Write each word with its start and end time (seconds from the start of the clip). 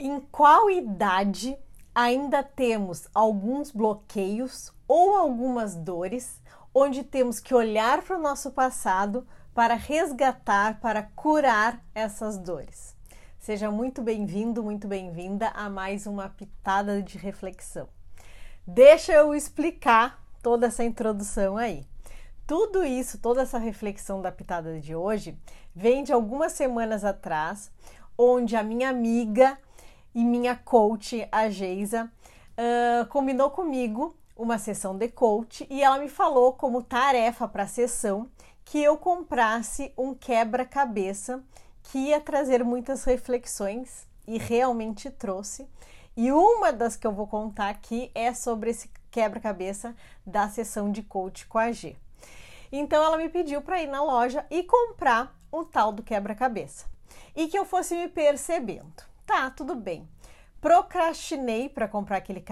Em 0.00 0.20
qual 0.20 0.70
idade 0.70 1.58
ainda 1.92 2.40
temos 2.40 3.08
alguns 3.12 3.72
bloqueios 3.72 4.72
ou 4.86 5.16
algumas 5.16 5.74
dores, 5.74 6.40
onde 6.72 7.02
temos 7.02 7.40
que 7.40 7.52
olhar 7.52 8.00
para 8.02 8.16
o 8.16 8.22
nosso 8.22 8.52
passado 8.52 9.26
para 9.52 9.74
resgatar, 9.74 10.78
para 10.78 11.02
curar 11.02 11.84
essas 11.92 12.38
dores? 12.38 12.94
Seja 13.40 13.72
muito 13.72 14.00
bem-vindo, 14.00 14.62
muito 14.62 14.86
bem-vinda 14.86 15.48
a 15.48 15.68
mais 15.68 16.06
uma 16.06 16.28
pitada 16.28 17.02
de 17.02 17.18
reflexão. 17.18 17.88
Deixa 18.64 19.12
eu 19.12 19.34
explicar 19.34 20.22
toda 20.40 20.68
essa 20.68 20.84
introdução 20.84 21.56
aí. 21.56 21.84
Tudo 22.46 22.84
isso, 22.84 23.18
toda 23.18 23.42
essa 23.42 23.58
reflexão 23.58 24.22
da 24.22 24.30
pitada 24.30 24.78
de 24.78 24.94
hoje, 24.94 25.36
vem 25.74 26.04
de 26.04 26.12
algumas 26.12 26.52
semanas 26.52 27.04
atrás, 27.04 27.72
onde 28.16 28.54
a 28.54 28.62
minha 28.62 28.90
amiga 28.90 29.58
e 30.18 30.24
minha 30.24 30.56
coach, 30.56 31.28
a 31.30 31.48
Geisa, 31.48 32.10
uh, 32.58 33.06
combinou 33.06 33.50
comigo 33.50 34.16
uma 34.36 34.58
sessão 34.58 34.98
de 34.98 35.06
coach 35.06 35.64
e 35.70 35.80
ela 35.80 35.96
me 35.96 36.08
falou 36.08 36.54
como 36.54 36.82
tarefa 36.82 37.46
para 37.46 37.62
a 37.62 37.68
sessão 37.68 38.28
que 38.64 38.82
eu 38.82 38.96
comprasse 38.96 39.92
um 39.96 40.12
quebra-cabeça 40.12 41.40
que 41.84 41.98
ia 41.98 42.20
trazer 42.20 42.64
muitas 42.64 43.04
reflexões 43.04 44.08
e 44.26 44.38
realmente 44.38 45.08
trouxe. 45.08 45.68
E 46.16 46.32
uma 46.32 46.72
das 46.72 46.96
que 46.96 47.06
eu 47.06 47.12
vou 47.12 47.28
contar 47.28 47.68
aqui 47.68 48.10
é 48.12 48.34
sobre 48.34 48.70
esse 48.70 48.90
quebra-cabeça 49.12 49.94
da 50.26 50.48
sessão 50.48 50.90
de 50.90 51.00
coach 51.00 51.46
com 51.46 51.58
a 51.58 51.70
G. 51.70 51.94
Então 52.72 53.04
ela 53.04 53.18
me 53.18 53.28
pediu 53.28 53.62
para 53.62 53.80
ir 53.80 53.86
na 53.86 54.02
loja 54.02 54.44
e 54.50 54.64
comprar 54.64 55.32
o 55.52 55.64
tal 55.64 55.92
do 55.92 56.02
quebra-cabeça 56.02 56.86
e 57.36 57.46
que 57.46 57.56
eu 57.56 57.64
fosse 57.64 57.94
me 57.94 58.08
percebendo. 58.08 59.06
Tá, 59.38 59.50
tudo 59.50 59.76
bem. 59.76 60.04
Procrastinei 60.60 61.68
para 61.68 61.86
comprar 61.86 62.16
aquele 62.16 62.44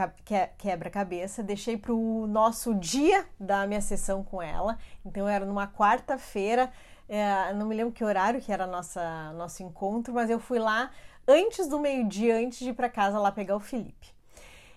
quebra-cabeça, 0.57 1.43
deixei 1.43 1.77
para 1.77 1.93
o 1.93 2.29
nosso 2.29 2.77
dia 2.77 3.27
da 3.41 3.67
minha 3.67 3.81
sessão 3.81 4.23
com 4.23 4.41
ela. 4.41 4.79
Então 5.05 5.29
era 5.29 5.45
numa 5.45 5.67
quarta-feira, 5.67 6.73
é, 7.09 7.53
não 7.55 7.67
me 7.67 7.75
lembro 7.75 7.93
que 7.93 8.05
horário 8.05 8.41
que 8.41 8.53
era 8.53 8.69
nossa 8.69 9.33
nosso 9.33 9.65
encontro, 9.65 10.15
mas 10.15 10.31
eu 10.31 10.39
fui 10.39 10.61
lá 10.61 10.93
antes 11.27 11.67
do 11.67 11.81
meio-dia, 11.81 12.37
antes 12.37 12.61
de 12.61 12.69
ir 12.69 12.75
para 12.75 12.89
casa 12.89 13.19
lá 13.19 13.33
pegar 13.33 13.57
o 13.57 13.61
Felipe. 13.61 14.15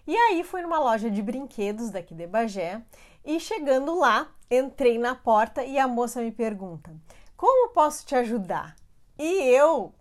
E 0.07 0.17
aí 0.17 0.43
fui 0.43 0.63
numa 0.63 0.79
loja 0.79 1.11
de 1.11 1.21
brinquedos 1.21 1.91
daqui 1.91 2.15
de 2.15 2.25
Bagé 2.25 2.81
e 3.23 3.39
chegando 3.39 3.99
lá, 3.99 4.29
entrei 4.49 4.97
na 4.97 5.13
porta 5.13 5.63
e 5.63 5.77
a 5.77 5.87
moça 5.87 6.23
me 6.23 6.31
pergunta: 6.31 6.91
"Como 7.37 7.69
posso 7.69 8.03
te 8.03 8.15
ajudar?" 8.15 8.75
E 9.15 9.43
eu 9.49 9.93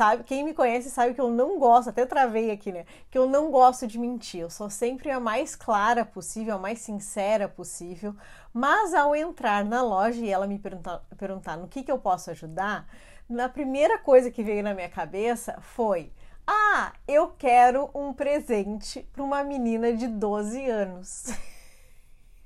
sabe, 0.00 0.24
quem 0.24 0.42
me 0.42 0.54
conhece 0.54 0.88
sabe 0.88 1.12
que 1.12 1.20
eu 1.20 1.30
não 1.30 1.58
gosto, 1.58 1.90
até 1.90 2.06
travei 2.06 2.50
aqui, 2.50 2.72
né? 2.72 2.86
Que 3.10 3.18
eu 3.18 3.26
não 3.26 3.50
gosto 3.50 3.86
de 3.86 3.98
mentir. 3.98 4.40
Eu 4.40 4.48
sou 4.48 4.70
sempre 4.70 5.10
a 5.10 5.20
mais 5.20 5.54
clara 5.54 6.06
possível, 6.06 6.54
a 6.54 6.58
mais 6.58 6.78
sincera 6.78 7.46
possível. 7.46 8.16
Mas 8.50 8.94
ao 8.94 9.14
entrar 9.14 9.62
na 9.62 9.82
loja 9.82 10.24
e 10.24 10.30
ela 10.30 10.46
me 10.46 10.58
perguntar, 10.58 11.02
perguntar 11.18 11.58
no 11.58 11.68
que, 11.68 11.82
que 11.82 11.92
eu 11.92 11.98
posso 11.98 12.30
ajudar, 12.30 12.88
na 13.28 13.46
primeira 13.46 13.98
coisa 13.98 14.30
que 14.30 14.42
veio 14.42 14.62
na 14.62 14.72
minha 14.72 14.88
cabeça 14.88 15.60
foi: 15.60 16.10
ah, 16.46 16.94
eu 17.06 17.28
quero 17.36 17.90
um 17.94 18.14
presente 18.14 19.06
para 19.12 19.22
uma 19.22 19.44
menina 19.44 19.92
de 19.92 20.08
12 20.08 20.64
anos. 20.64 21.26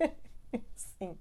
Sim, 0.75 1.17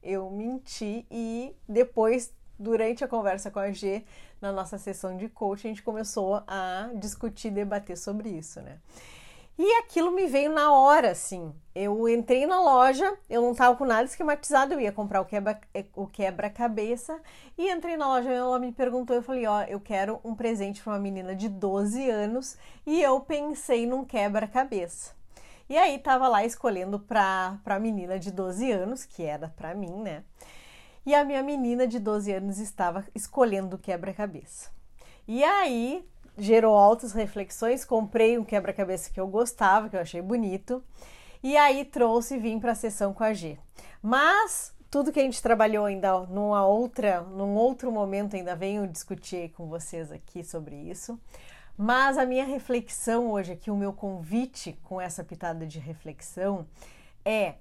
eu 0.00 0.30
menti 0.30 1.04
e 1.10 1.56
depois, 1.68 2.32
durante 2.58 3.04
a 3.04 3.08
conversa 3.08 3.50
com 3.50 3.58
a 3.58 3.70
G, 3.70 4.04
na 4.40 4.52
nossa 4.52 4.78
sessão 4.78 5.16
de 5.16 5.28
coaching, 5.28 5.68
a 5.68 5.70
gente 5.70 5.82
começou 5.82 6.42
a 6.46 6.90
discutir, 6.94 7.50
debater 7.50 7.96
sobre 7.96 8.28
isso, 8.28 8.60
né? 8.60 8.78
E 9.56 9.72
aquilo 9.76 10.10
me 10.10 10.26
veio 10.26 10.52
na 10.52 10.72
hora, 10.72 11.12
assim. 11.12 11.54
Eu 11.72 12.08
entrei 12.08 12.44
na 12.44 12.60
loja, 12.60 13.16
eu 13.30 13.40
não 13.40 13.52
estava 13.52 13.76
com 13.76 13.84
nada 13.84 14.02
esquematizado, 14.02 14.74
eu 14.74 14.80
ia 14.80 14.90
comprar 14.90 15.20
o 15.20 15.24
quebra-cabeça 15.24 15.92
o 15.94 16.06
quebra 16.08 16.52
e 17.56 17.70
entrei 17.70 17.96
na 17.96 18.08
loja, 18.08 18.32
ela 18.32 18.58
me 18.58 18.72
perguntou, 18.72 19.14
eu 19.14 19.22
falei, 19.22 19.46
ó, 19.46 19.62
eu 19.62 19.78
quero 19.78 20.18
um 20.24 20.34
presente 20.34 20.82
para 20.82 20.94
uma 20.94 20.98
menina 20.98 21.36
de 21.36 21.48
12 21.48 22.10
anos, 22.10 22.58
e 22.84 23.00
eu 23.00 23.20
pensei 23.20 23.86
num 23.86 24.04
quebra-cabeça. 24.04 25.14
E 25.68 25.78
aí 25.78 25.98
tava 26.00 26.26
lá 26.26 26.44
escolhendo 26.44 26.98
para 26.98 27.58
a 27.64 27.78
menina 27.78 28.18
de 28.18 28.32
12 28.32 28.72
anos, 28.72 29.04
que 29.04 29.22
era 29.22 29.48
para 29.48 29.72
mim, 29.72 30.02
né? 30.02 30.24
E 31.06 31.14
a 31.14 31.24
minha 31.24 31.42
menina 31.42 31.86
de 31.86 31.98
12 31.98 32.32
anos 32.32 32.58
estava 32.58 33.04
escolhendo 33.14 33.76
o 33.76 33.78
quebra-cabeça. 33.78 34.70
E 35.26 35.42
aí 35.42 36.06
gerou 36.36 36.76
altas 36.76 37.12
reflexões, 37.12 37.84
comprei 37.84 38.38
um 38.38 38.44
quebra-cabeça 38.44 39.10
que 39.10 39.20
eu 39.20 39.26
gostava, 39.26 39.88
que 39.88 39.96
eu 39.96 40.00
achei 40.00 40.20
bonito, 40.20 40.82
e 41.42 41.56
aí 41.56 41.84
trouxe 41.84 42.36
e 42.36 42.38
vim 42.38 42.58
para 42.58 42.72
a 42.72 42.74
sessão 42.74 43.12
com 43.12 43.22
a 43.22 43.32
G. 43.32 43.58
Mas 44.02 44.74
tudo 44.90 45.12
que 45.12 45.20
a 45.20 45.24
gente 45.24 45.42
trabalhou 45.42 45.84
ainda 45.84 46.20
numa 46.20 46.66
outra, 46.66 47.20
num 47.20 47.54
outro 47.54 47.90
momento 47.90 48.36
ainda 48.36 48.54
venho 48.54 48.86
discutir 48.86 49.50
com 49.50 49.66
vocês 49.66 50.10
aqui 50.12 50.42
sobre 50.42 50.76
isso. 50.76 51.20
Mas 51.76 52.16
a 52.16 52.24
minha 52.24 52.44
reflexão 52.44 53.32
hoje 53.32 53.52
aqui, 53.52 53.70
o 53.70 53.76
meu 53.76 53.92
convite 53.92 54.78
com 54.84 55.00
essa 55.00 55.24
pitada 55.24 55.66
de 55.66 55.80
reflexão 55.80 56.66
é 57.24 57.54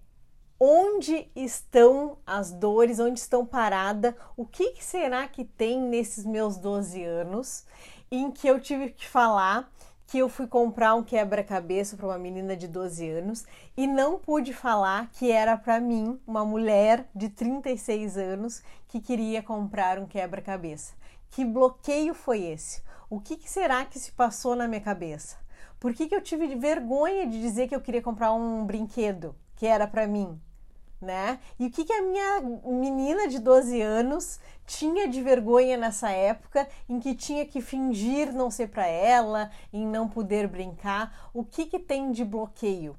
onde 0.60 1.28
estão 1.36 2.18
as 2.26 2.52
dores, 2.52 3.00
onde 3.00 3.20
estão 3.20 3.46
paradas, 3.46 4.14
o 4.38 4.46
que, 4.46 4.72
que, 4.72 4.84
será 4.84 5.28
que 5.28 5.44
tem 5.44 5.80
nesses 5.80 6.26
meus 6.26 6.58
12 6.58 7.04
anos 7.04 7.66
em 8.12 8.32
que 8.32 8.48
eu 8.48 8.60
tive 8.60 8.90
que 8.90 9.08
falar 9.08 9.72
que 10.06 10.20
eu 10.20 10.30
fui 10.30 10.46
comprar 10.46 10.94
um 10.94 11.04
quebra-cabeça 11.04 11.98
para 11.98 12.06
uma 12.06 12.20
menina 12.20 12.56
de 12.56 12.68
12 12.68 13.10
anos 13.10 13.46
e 13.76 13.88
não 13.88 14.20
pude 14.20 14.54
falar 14.54 15.10
que 15.12 15.32
era 15.32 15.58
para 15.58 15.80
mim, 15.80 16.20
uma 16.28 16.46
mulher 16.46 17.10
de 17.16 17.30
36 17.30 18.18
anos, 18.18 18.62
que 18.88 19.02
queria 19.02 19.42
comprar 19.42 19.98
um 19.98 20.06
quebra-cabeça. 20.06 20.94
Que 21.32 21.44
bloqueio 21.44 22.14
foi 22.14 22.44
esse? 22.44 22.84
O 23.10 23.20
que, 23.20 23.36
que 23.36 23.50
será 23.50 23.86
que 23.86 23.98
se 23.98 24.12
passou 24.12 24.56
na 24.56 24.68
minha 24.68 24.82
cabeça? 24.82 25.36
Por 25.80 25.94
que, 25.94 26.08
que 26.08 26.16
eu 26.16 26.22
tive 26.22 26.56
vergonha 26.56 27.26
de 27.26 27.42
dizer 27.42 27.68
que 27.68 27.76
eu 27.76 27.82
queria 27.82 28.02
comprar 28.02 28.34
um 28.34 28.66
brinquedo 28.66 29.36
que 29.56 29.66
era 29.66 29.88
para 29.88 30.08
mim? 30.08 30.40
né? 31.04 31.40
E 31.60 31.68
o 31.68 31.70
que, 31.72 31.84
que 31.84 31.94
a 31.94 32.02
minha 32.02 32.42
menina 32.66 33.28
de 33.28 33.38
12 33.38 33.80
anos 33.82 34.40
tinha 34.66 35.08
de 35.08 35.22
vergonha 35.22 35.78
nessa 35.78 36.10
época 36.10 36.68
em 36.88 37.00
que 37.00 37.14
tinha 37.14 37.46
que 37.46 37.62
fingir 37.62 38.34
não 38.34 38.50
ser 38.50 38.70
para 38.70 38.88
ela, 38.88 39.52
em 39.72 39.86
não 39.86 40.08
poder 40.08 40.48
brincar? 40.48 41.30
O 41.34 41.44
que, 41.44 41.66
que 41.66 41.78
tem 41.78 42.12
de 42.12 42.24
bloqueio? 42.24 42.96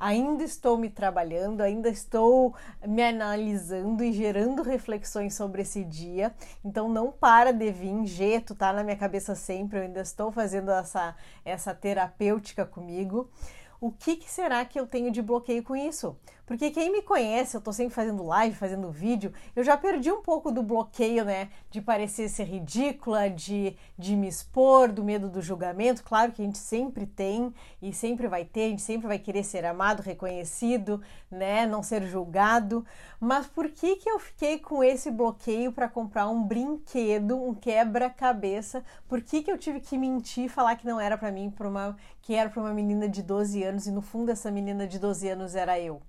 Ainda 0.00 0.44
estou 0.44 0.78
me 0.78 0.88
trabalhando, 0.88 1.60
ainda 1.60 1.88
estou 1.88 2.54
me 2.86 3.02
analisando 3.02 4.04
e 4.04 4.12
gerando 4.12 4.62
reflexões 4.62 5.34
sobre 5.34 5.62
esse 5.62 5.84
dia. 5.84 6.32
Então 6.64 6.88
não 6.88 7.10
para 7.10 7.52
de 7.52 7.72
vir, 7.72 8.06
jeito 8.06 8.54
tá 8.54 8.72
na 8.72 8.84
minha 8.84 8.96
cabeça 8.96 9.34
sempre. 9.34 9.80
Eu 9.80 9.82
ainda 9.82 10.00
estou 10.00 10.30
fazendo 10.30 10.70
essa 10.70 11.16
essa 11.44 11.74
terapêutica 11.74 12.64
comigo 12.64 13.28
o 13.80 13.92
que, 13.92 14.16
que, 14.16 14.30
será 14.30 14.64
que 14.64 14.78
eu 14.78 14.86
tenho 14.86 15.10
de 15.10 15.22
bloqueio 15.22 15.62
com 15.62 15.76
isso? 15.76 16.16
Porque 16.48 16.70
quem 16.70 16.90
me 16.90 17.02
conhece, 17.02 17.54
eu 17.54 17.60
tô 17.60 17.72
sempre 17.74 17.94
fazendo 17.94 18.24
live, 18.24 18.56
fazendo 18.56 18.90
vídeo, 18.90 19.34
eu 19.54 19.62
já 19.62 19.76
perdi 19.76 20.10
um 20.10 20.22
pouco 20.22 20.50
do 20.50 20.62
bloqueio, 20.62 21.22
né? 21.22 21.50
De 21.70 21.82
parecer 21.82 22.28
ser 22.30 22.44
ridícula, 22.44 23.28
de, 23.28 23.76
de 23.98 24.16
me 24.16 24.26
expor, 24.26 24.90
do 24.90 25.04
medo 25.04 25.28
do 25.28 25.42
julgamento. 25.42 26.02
Claro 26.02 26.32
que 26.32 26.40
a 26.40 26.44
gente 26.46 26.56
sempre 26.56 27.04
tem 27.04 27.54
e 27.82 27.92
sempre 27.92 28.26
vai 28.26 28.46
ter, 28.46 28.64
a 28.64 28.68
gente 28.70 28.80
sempre 28.80 29.06
vai 29.06 29.18
querer 29.18 29.44
ser 29.44 29.64
amado, 29.66 30.00
reconhecido, 30.00 31.02
né? 31.30 31.66
Não 31.66 31.82
ser 31.82 32.02
julgado. 32.04 32.84
Mas 33.20 33.46
por 33.46 33.68
que, 33.68 33.96
que 33.96 34.08
eu 34.08 34.18
fiquei 34.18 34.58
com 34.58 34.82
esse 34.82 35.10
bloqueio 35.10 35.70
para 35.70 35.86
comprar 35.86 36.28
um 36.28 36.42
brinquedo, 36.42 37.36
um 37.36 37.54
quebra-cabeça? 37.54 38.82
Por 39.06 39.20
que, 39.20 39.42
que 39.42 39.52
eu 39.52 39.58
tive 39.58 39.80
que 39.80 39.98
mentir 39.98 40.44
e 40.46 40.48
falar 40.48 40.76
que 40.76 40.86
não 40.86 40.98
era 40.98 41.18
para 41.18 41.30
mim, 41.30 41.50
pra 41.50 41.68
uma, 41.68 41.94
que 42.28 42.34
era 42.34 42.50
para 42.50 42.60
uma 42.60 42.74
menina 42.74 43.08
de 43.08 43.22
12 43.22 43.64
anos 43.64 43.86
e 43.86 43.90
no 43.90 44.02
fundo 44.02 44.30
essa 44.30 44.50
menina 44.50 44.86
de 44.86 44.98
12 44.98 45.30
anos 45.30 45.54
era 45.54 45.80
eu? 45.80 46.02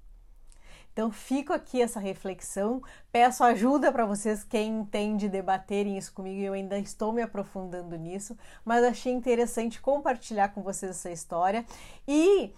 Então, 0.91 1.09
fico 1.09 1.53
aqui 1.53 1.81
essa 1.81 1.97
reflexão. 1.97 2.83
Peço 3.09 3.41
ajuda 3.41 3.89
para 3.89 4.05
vocês, 4.05 4.43
quem 4.43 4.79
entende 4.79 5.29
debaterem 5.29 5.97
isso 5.97 6.11
comigo. 6.11 6.41
Eu 6.41 6.51
ainda 6.51 6.77
estou 6.77 7.13
me 7.13 7.21
aprofundando 7.21 7.95
nisso, 7.95 8.37
mas 8.65 8.83
achei 8.83 9.13
interessante 9.13 9.79
compartilhar 9.79 10.49
com 10.49 10.61
vocês 10.61 10.91
essa 10.91 11.09
história 11.09 11.65
e 12.05 12.51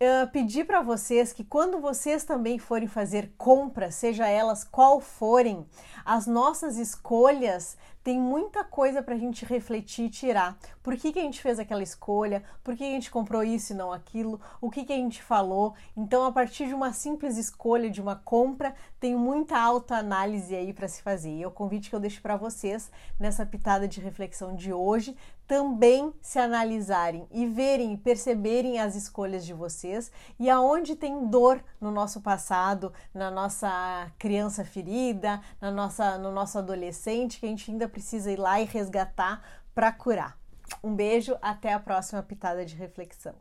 uh, 0.00 0.28
pedir 0.32 0.66
para 0.66 0.82
vocês 0.82 1.32
que 1.32 1.44
quando 1.44 1.78
vocês 1.78 2.24
também 2.24 2.58
forem 2.58 2.88
fazer 2.88 3.32
compras, 3.38 3.94
seja 3.94 4.26
elas 4.26 4.64
qual 4.64 5.00
forem, 5.00 5.64
as 6.04 6.26
nossas 6.26 6.78
escolhas 6.78 7.76
tem 8.04 8.20
muita 8.20 8.62
coisa 8.62 9.02
para 9.02 9.14
a 9.14 9.18
gente 9.18 9.46
refletir 9.46 10.04
e 10.04 10.10
tirar. 10.10 10.58
Por 10.82 10.94
que, 10.94 11.10
que 11.10 11.18
a 11.18 11.22
gente 11.22 11.40
fez 11.40 11.58
aquela 11.58 11.82
escolha? 11.82 12.44
Por 12.62 12.76
que 12.76 12.84
a 12.84 12.90
gente 12.90 13.10
comprou 13.10 13.42
isso 13.42 13.72
e 13.72 13.76
não 13.76 13.90
aquilo? 13.90 14.38
O 14.60 14.70
que, 14.70 14.84
que 14.84 14.92
a 14.92 14.96
gente 14.96 15.22
falou? 15.22 15.74
Então, 15.96 16.26
a 16.26 16.30
partir 16.30 16.66
de 16.66 16.74
uma 16.74 16.92
simples 16.92 17.38
escolha, 17.38 17.88
de 17.88 18.02
uma 18.02 18.14
compra, 18.14 18.74
tem 19.00 19.16
muita 19.16 19.58
autoanálise 19.58 20.54
aí 20.54 20.74
para 20.74 20.86
se 20.86 21.00
fazer. 21.00 21.30
E 21.30 21.42
é 21.42 21.46
o 21.46 21.50
convite 21.50 21.88
que 21.88 21.96
eu 21.96 22.00
deixo 22.00 22.20
para 22.20 22.36
vocês 22.36 22.90
nessa 23.18 23.46
pitada 23.46 23.88
de 23.88 24.00
reflexão 24.02 24.54
de 24.54 24.70
hoje 24.70 25.16
também 25.46 26.12
se 26.22 26.38
analisarem 26.38 27.26
e 27.30 27.46
verem 27.46 27.92
e 27.92 27.96
perceberem 27.96 28.80
as 28.80 28.94
escolhas 28.94 29.44
de 29.44 29.52
vocês 29.52 30.10
e 30.38 30.48
aonde 30.48 30.96
tem 30.96 31.26
dor 31.26 31.62
no 31.80 31.90
nosso 31.90 32.20
passado, 32.20 32.92
na 33.12 33.30
nossa 33.30 34.10
criança 34.18 34.64
ferida, 34.64 35.40
na 35.60 35.70
nossa, 35.70 36.16
no 36.18 36.32
nosso 36.32 36.58
adolescente, 36.58 37.38
que 37.38 37.46
a 37.46 37.48
gente 37.48 37.70
ainda 37.70 37.88
precisa 37.94 38.30
ir 38.32 38.38
lá 38.38 38.60
e 38.60 38.64
resgatar 38.64 39.40
para 39.72 39.92
curar. 39.92 40.36
Um 40.82 40.94
beijo, 40.94 41.36
até 41.40 41.72
a 41.72 41.78
próxima 41.78 42.22
pitada 42.22 42.64
de 42.64 42.74
reflexão. 42.74 43.34